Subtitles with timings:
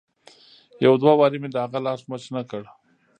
[0.85, 2.63] يو دوه وارې مې د هغه لاس مچ نه کړ.